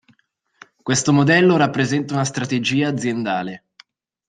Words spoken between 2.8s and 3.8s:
aziendale.